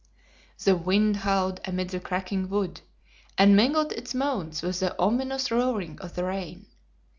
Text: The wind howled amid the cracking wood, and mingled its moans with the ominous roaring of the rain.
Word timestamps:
The 0.63 0.75
wind 0.75 1.17
howled 1.17 1.61
amid 1.63 1.89
the 1.89 1.99
cracking 1.99 2.49
wood, 2.49 2.81
and 3.37 3.55
mingled 3.55 3.91
its 3.91 4.15
moans 4.15 4.63
with 4.63 4.79
the 4.79 4.97
ominous 4.99 5.51
roaring 5.51 5.99
of 6.01 6.15
the 6.15 6.23
rain. 6.23 6.65